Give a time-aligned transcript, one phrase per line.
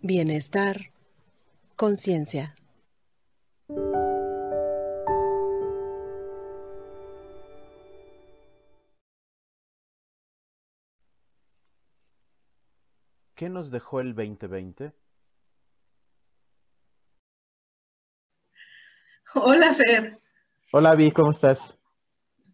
[0.00, 0.90] Bienestar,
[1.76, 2.54] conciencia.
[13.34, 14.94] ¿Qué nos dejó el 2020?
[19.34, 20.16] Hola, Fer.
[20.72, 21.76] Hola, Vi, ¿cómo estás?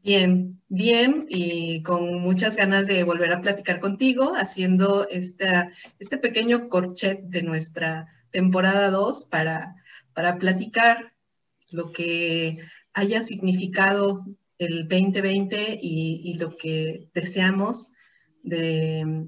[0.03, 7.23] Bien, bien y con muchas ganas de volver a platicar contigo, haciendo este pequeño corchet
[7.23, 9.75] de nuestra temporada 2 para,
[10.15, 11.13] para platicar
[11.71, 12.59] lo que
[12.95, 14.25] haya significado
[14.59, 17.93] el 2020 y, y, lo que deseamos
[18.43, 19.27] de,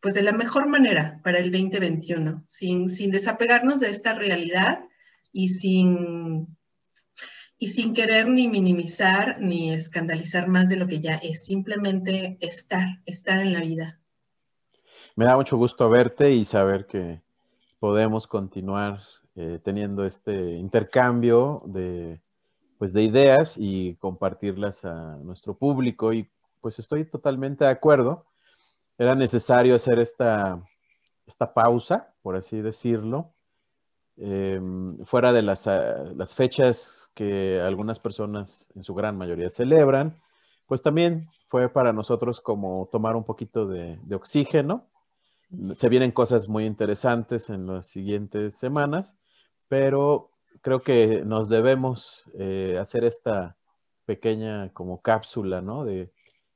[0.00, 4.80] pues de la mejor manera para el 2021, sin, sin desapegarnos de esta realidad
[5.32, 6.57] y sin
[7.58, 13.00] y sin querer ni minimizar ni escandalizar más de lo que ya es, simplemente estar,
[13.04, 13.98] estar en la vida.
[15.16, 17.20] Me da mucho gusto verte y saber que
[17.80, 19.00] podemos continuar
[19.34, 22.20] eh, teniendo este intercambio de,
[22.78, 28.26] pues, de ideas y compartirlas a nuestro público y pues estoy totalmente de acuerdo.
[28.96, 30.60] Era necesario hacer esta,
[31.26, 33.32] esta pausa, por así decirlo,
[34.20, 40.20] Em, fuera de las, ah, las, fechas que algunas personas en su gran mayoría celebran,
[40.66, 44.88] pues también fue para nosotros como tomar un poquito de, oxígeno.
[45.72, 49.16] Se vienen cosas muy interesantes en las siguientes semanas,
[49.68, 53.56] pero creo que nos debemos eh, hacer esta
[54.04, 55.84] pequeña como cápsula, ¿no?
[55.84, 56.10] De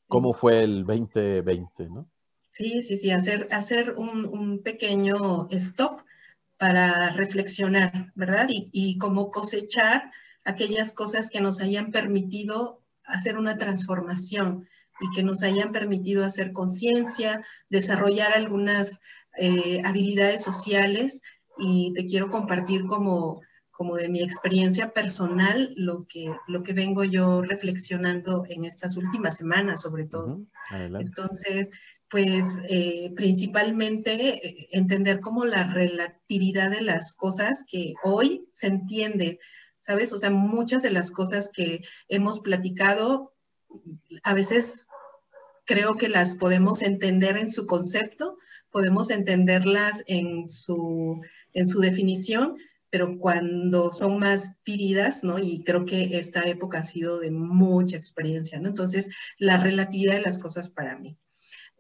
[0.08, 2.08] cómo fue el 2020, ¿no?
[2.48, 6.00] Sí, sí, sí, hacer, hacer un, un pequeño stop
[6.62, 8.46] para reflexionar, ¿verdad?
[8.48, 10.12] Y, y como cosechar
[10.44, 14.68] aquellas cosas que nos hayan permitido hacer una transformación
[15.00, 19.00] y que nos hayan permitido hacer conciencia, desarrollar algunas
[19.38, 21.20] eh, habilidades sociales
[21.58, 23.40] y te quiero compartir como,
[23.72, 29.36] como de mi experiencia personal lo que, lo que vengo yo reflexionando en estas últimas
[29.36, 30.40] semanas sobre todo.
[30.70, 31.70] Entonces,
[32.12, 39.40] pues eh, principalmente eh, entender como la relatividad de las cosas que hoy se entiende,
[39.78, 40.12] ¿sabes?
[40.12, 43.32] O sea, muchas de las cosas que hemos platicado,
[44.24, 44.88] a veces
[45.64, 48.36] creo que las podemos entender en su concepto,
[48.70, 51.22] podemos entenderlas en su,
[51.54, 52.58] en su definición,
[52.90, 55.38] pero cuando son más vividas, ¿no?
[55.38, 58.68] Y creo que esta época ha sido de mucha experiencia, ¿no?
[58.68, 61.16] Entonces, la relatividad de las cosas para mí.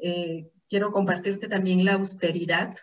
[0.02, 2.74] Eh, quiero compartirte también la austeridad,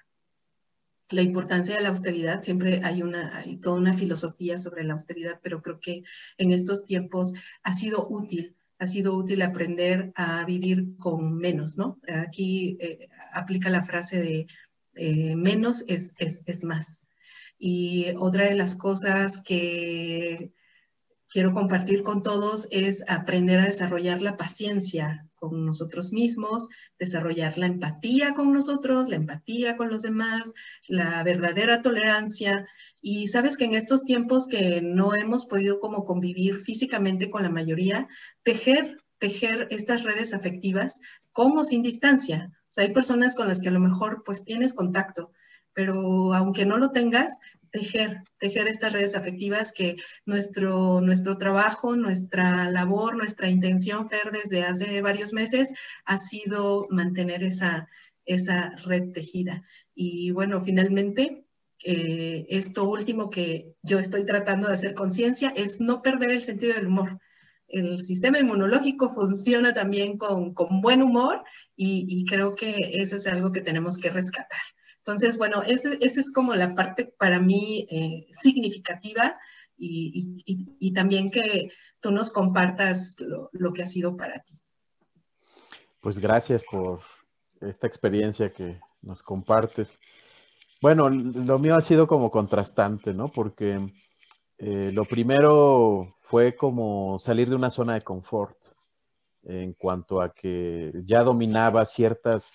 [1.09, 2.41] la importancia de la austeridad.
[2.41, 6.03] Siempre hay, una, hay toda una filosofía sobre la austeridad, pero creo que
[6.38, 12.00] en estos tiempos ha sido útil, ha sido útil aprender a vivir con menos, ¿no?
[12.07, 14.47] Aquí eh, aplica la frase de
[14.96, 17.06] eh, menos es, es, es más.
[17.57, 20.53] Y otra de las cosas que
[21.28, 27.67] quiero compartir con todos es aprender a desarrollar la paciencia con nosotros mismos, desarrollar la
[27.67, 30.53] empatía con nosotros, la empatía con los demás,
[30.88, 32.67] la verdadera tolerancia.
[33.01, 37.50] Y sabes que en estos tiempos que no hemos podido como convivir físicamente con la
[37.50, 38.07] mayoría,
[38.44, 41.01] tejer, tejer estas redes afectivas
[41.31, 42.51] como sin distancia.
[42.69, 45.31] O sea, hay personas con las que a lo mejor pues tienes contacto,
[45.73, 47.39] pero aunque no lo tengas,
[47.72, 54.63] tejer, tejer estas redes afectivas que nuestro, nuestro trabajo, nuestra labor, nuestra intención, Fer, desde
[54.63, 55.74] hace varios meses
[56.06, 57.88] ha sido mantener esa,
[58.25, 59.63] esa red tejida.
[59.96, 61.46] Y bueno, finalmente,
[61.84, 66.74] eh, esto último que yo estoy tratando de hacer conciencia es no perder el sentido
[66.74, 67.19] del humor.
[67.68, 71.44] El sistema inmunológico funciona también con, con buen humor
[71.75, 74.59] y, y creo que eso es algo que tenemos que rescatar.
[74.99, 79.39] Entonces, bueno, esa es como la parte para mí eh, significativa
[79.77, 81.71] y, también que
[82.01, 84.59] tú nos compartas lo, que ha sido para ti.
[86.01, 87.01] Pues gracias por
[87.61, 90.00] esta experiencia que nos compartes.
[90.81, 93.29] Bueno, lo mío ha sido como contrastante, ¿no?
[93.29, 93.79] Porque
[94.57, 98.57] eh, lo primero fue como salir de una zona de confort
[99.44, 102.51] en cuanto a que ya dominaba ciertas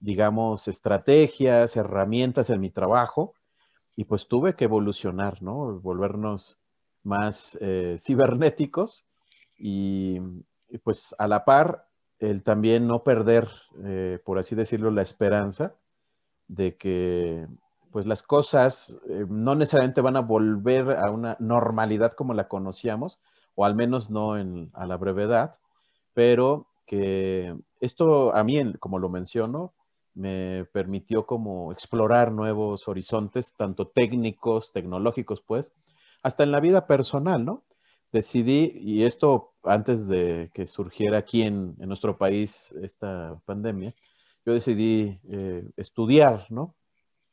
[0.00, 3.34] digamos, estrategias, herramientas en mi trabajo
[3.96, 5.78] y pues tuve que evolucionar, ¿no?
[5.80, 6.58] Volvernos
[7.02, 9.04] más eh, cibernéticos
[9.58, 10.18] y,
[10.82, 11.86] pues a la par
[12.18, 13.48] el también no perder,
[13.84, 15.74] eh, por así decirlo, la esperanza
[16.48, 17.46] de que
[17.90, 23.18] pues las cosas eh, no necesariamente van a volver a una normalidad como la conocíamos,
[23.54, 25.56] o al menos no en, a la brevedad,
[26.14, 29.72] pero que esto a mí, como lo menciono,
[30.14, 35.72] me permitió como explorar nuevos horizontes, tanto técnicos, tecnológicos, pues,
[36.22, 37.64] hasta en la vida personal, ¿no?
[38.12, 43.94] Decidí, y esto antes de que surgiera aquí en, nuestro país esta pandemia,
[44.44, 46.74] yo decidí eh, estudiar, ¿no?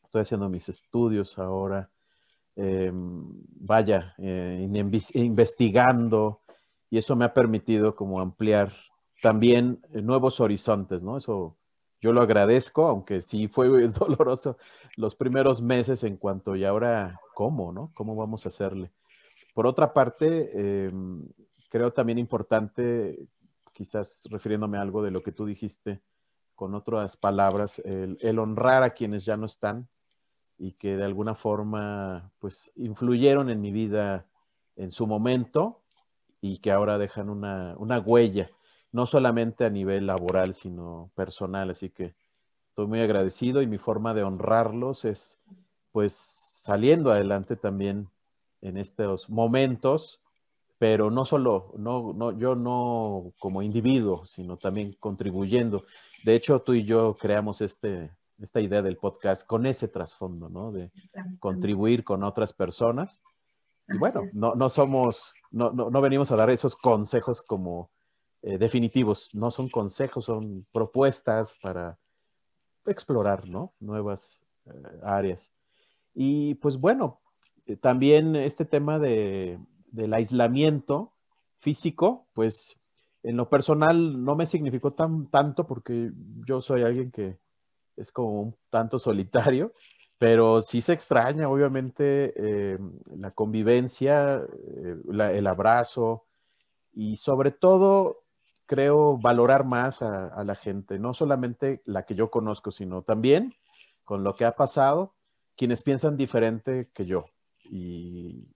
[0.03, 1.89] Estoy haciendo mis estudios ahora,
[2.56, 3.25] em,
[3.59, 4.68] vaya, eh,
[5.13, 6.41] investigando,
[6.89, 8.74] y eso me ha permitido como ampliar
[9.21, 11.18] también eh, nuevos horizontes, ¿no?
[11.18, 11.56] Eso
[12.00, 14.58] yo lo agradezco, aunque sí fue doloroso
[14.96, 17.92] los primeros meses en cuanto y ahora, ¿cómo, no?
[17.94, 18.92] ¿Cómo vamos a hacerle?
[19.54, 21.28] Por otra parte, em,
[21.70, 23.28] creo también importante,
[23.74, 26.02] quizás refiriéndome a algo de lo que tú dijiste
[26.56, 29.88] con otras palabras, el, honrar a quienes ya no están
[30.58, 34.26] y que de alguna forma, pues, influyeron en mi vida
[34.76, 35.84] en su momento
[36.42, 38.50] y que ahora dejan una, una huella
[38.92, 41.69] no solamente a nivel laboral, sino personal.
[41.69, 42.16] Así que
[42.69, 45.39] estoy muy agradecido y mi forma de honrarlos es
[45.92, 48.07] pues saliendo adelante también
[48.62, 50.19] en estos momentos,
[50.78, 55.86] pero no solo, no, no, yo no como individuo, sino también contribuyendo.
[56.24, 60.72] De hecho, tú y yo creamos este, esta idea del podcast con ese trasfondo, ¿no?
[60.72, 60.92] De
[61.39, 63.24] contribuir con otras personas.
[63.88, 67.89] Y bueno, no, no somos, no, no, no venimos a dar esos consejos como
[68.48, 71.98] eh, definitivos, no son consejos, son propuestas para
[72.86, 73.44] explorar
[73.82, 74.72] nuevas eh,
[75.04, 75.52] áreas.
[76.14, 77.20] Y pues bueno,
[77.66, 79.60] eh, también este tema de,
[79.92, 81.12] del aislamiento
[81.60, 82.80] físico, pues
[83.22, 86.12] en lo personal no me significó tan, tanto porque
[86.46, 87.38] yo soy alguien que
[87.98, 89.74] es como un tanto solitario,
[90.18, 92.34] pero sí se extraña obviamente
[93.14, 94.42] la convivencia,
[95.10, 96.24] el abrazo
[96.94, 98.24] y sobre todo
[98.68, 103.56] creo, valorar más a, la gente, no solamente la que yo conozco, sino también
[104.04, 105.16] con lo que ha pasado,
[105.56, 107.25] quienes piensan diferente que yo.
[107.72, 108.48] Y,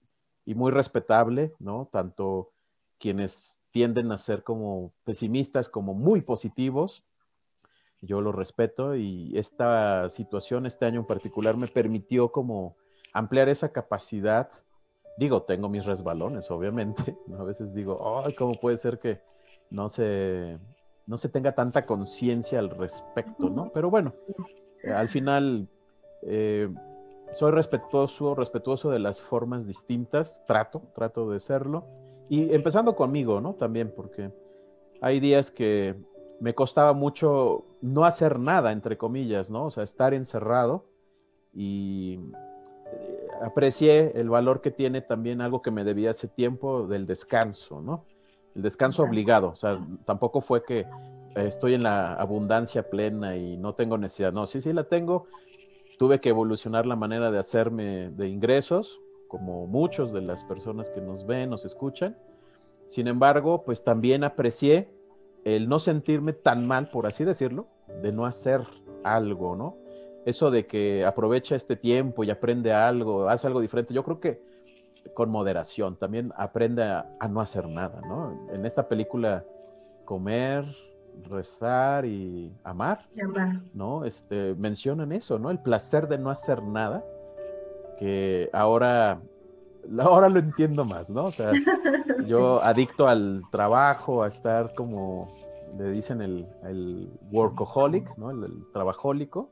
[0.54, 1.88] muy respetable, ¿no?
[1.94, 2.52] Tanto
[3.00, 7.06] quienes tienden a ser como pesimistas como muy positivos.
[8.02, 12.76] Yo lo respeto y esta situación, este año en particular, me permitió como
[13.14, 14.50] ampliar esa capacidad.
[15.18, 17.16] Digo, tengo mis resbalones, obviamente.
[17.40, 19.22] A veces digo, ay, ¿cómo puede ser que
[19.72, 20.60] no se,
[21.08, 23.72] no se tenga tanta conciencia al respecto, ¿no?
[23.74, 24.14] Pero bueno,
[24.84, 25.68] eh, al final
[26.22, 26.70] eh,
[27.32, 31.86] soy respetuoso, respetuoso de las formas distintas, trato, trato de serlo.
[32.30, 33.56] Y empezando conmigo, ¿no?
[33.56, 34.32] También, porque
[35.02, 35.96] hay días que
[36.40, 39.66] me costaba mucho no hacer nada, entre comillas, ¿no?
[39.66, 40.86] O sea, estar encerrado
[41.54, 42.20] y
[42.92, 47.82] eh, aprecié el valor que tiene también algo que me debía hace tiempo del descanso,
[47.82, 48.06] ¿no?
[48.56, 50.86] El descanso obligado, o sea, tampoco fue que
[51.36, 55.28] estoy en la abundancia plena y no tengo necesidad, no, sí, sí la tengo,
[55.98, 61.00] tuve que evolucionar la manera de hacerme de ingresos, como muchos de las personas que
[61.00, 62.18] nos ven, nos escuchan,
[62.86, 64.90] sin embargo, pues también aprecié
[65.46, 67.68] el no sentirme tan mal, por así decirlo,
[68.02, 68.62] de no hacer
[69.04, 69.78] algo, ¿no?
[70.26, 74.51] Eso de que aprovecha este tiempo y aprende algo, hace algo diferente, yo creo que
[75.14, 78.48] con moderación, también aprende a, no hacer nada, ¿no?
[78.52, 79.44] En esta película,
[80.06, 80.66] comer,
[81.24, 83.08] rezar y amar,
[83.74, 84.06] ¿no?
[84.06, 85.52] Este, mencionan eso, ¿no?
[85.52, 87.04] El placer de no hacer nada,
[88.00, 89.22] que ahora,
[90.00, 91.26] ahora lo entiendo más, ¿no?
[91.26, 91.52] O sea,
[92.30, 95.34] yo adicto al trabajo, a estar como,
[95.78, 98.32] le dicen el, el workaholic, ¿no?
[98.32, 99.50] El, el trabajólico,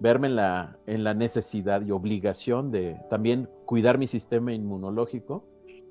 [0.00, 5.46] verme en la, en la necesidad y obligación de también cuidar mi sistema inmunológico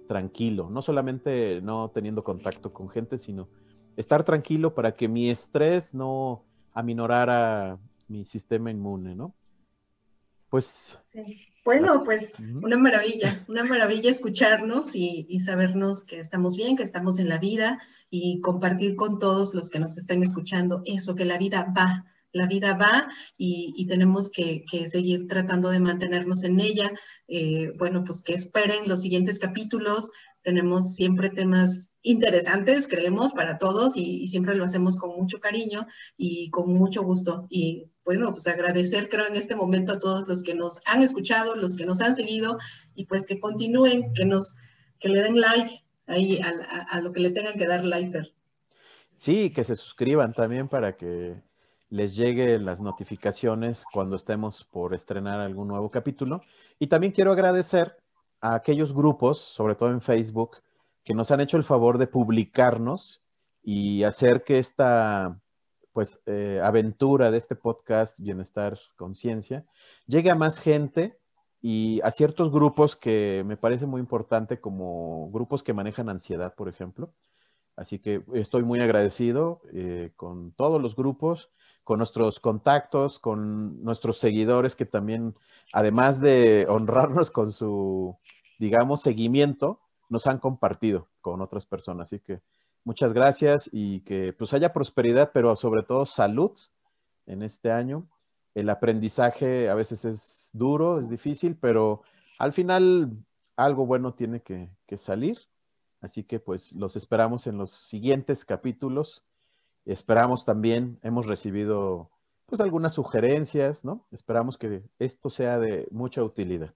[0.07, 3.47] tranquilo, no solamente no teniendo contacto con gente, sino
[3.95, 9.35] estar tranquilo para que mi estrés no aminorara mi sistema inmune, ¿no?
[10.49, 10.97] Pues...
[11.63, 17.19] Bueno, pues una maravilla, una maravilla escucharnos y, y, sabernos que estamos bien, que estamos
[17.19, 21.37] en la vida y compartir con todos los que nos están escuchando eso, que la
[21.37, 26.91] vida va, la vida va y, tenemos que, seguir tratando de mantenernos en ella.
[27.27, 30.11] Eh, bueno, pues que esperen los siguientes capítulos.
[30.41, 36.49] Tenemos siempre temas interesantes, creemos, para todos y, siempre lo hacemos con mucho cariño y
[36.49, 37.47] con mucho gusto.
[37.49, 41.55] Y bueno, pues agradecer creo en este momento a todos los que nos han escuchado,
[41.55, 42.57] los que nos han seguido
[42.95, 44.55] y pues que continúen, que nos,
[44.99, 48.31] que le den like ahí a, lo que le tengan que dar like.
[49.17, 51.35] Sí, que se suscriban también para que
[51.89, 56.41] les llegue las notificaciones cuando estemos por estrenar algún nuevo capítulo.
[56.77, 57.97] Y también quiero agradecer
[58.41, 60.57] a aquellos grupos, sobre todo en Facebook,
[61.03, 63.21] que nos han hecho el favor de publicarnos
[63.63, 65.39] y hacer que esta
[65.91, 69.65] pues eh, aventura de este podcast Bienestar Conciencia
[70.05, 71.17] llegue a más gente
[71.61, 76.69] y a ciertos grupos que me parece muy importante, como grupos que manejan ansiedad, por
[76.69, 77.13] ejemplo.
[77.75, 81.49] Así que estoy muy agradecido eh, con todos los grupos,
[81.89, 85.33] con nuestros contactos, con nuestros seguidores que también,
[85.73, 88.15] además de honrarnos con su,
[88.59, 92.09] digamos, seguimiento, nos han compartido con otras personas.
[92.09, 92.41] Así que
[92.83, 96.51] muchas gracias y que pues haya prosperidad, pero sobre todo salud
[97.25, 98.07] en este año.
[98.53, 102.03] El aprendizaje a veces es duro, es difícil, pero
[102.37, 103.17] al final
[103.55, 104.69] algo bueno tiene que,
[104.99, 105.39] salir.
[106.01, 109.23] Así que pues los esperamos en los siguientes capítulos.
[109.85, 112.09] Esperamos también, hemos recibido
[112.45, 114.07] pues algunas sugerencias, ¿no?
[114.11, 116.73] Esperamos que esto sea de mucha utilidad.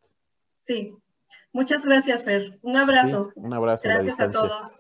[0.59, 0.95] Sí,
[1.51, 2.59] muchas gracias, Fer.
[2.61, 3.31] Un abrazo.
[3.35, 3.81] un abrazo.
[3.83, 4.71] Gracias a, todos.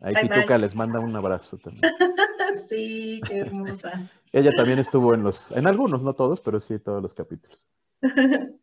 [0.00, 1.82] Ahí Pituca les manda un abrazo también.
[2.68, 4.10] sí, qué hermosa.
[4.32, 7.66] Ella también estuvo en los, en algunos, no todos, pero sí todos los capítulos.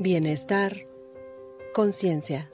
[0.00, 0.76] Bienestar,
[1.72, 2.50] conciencia.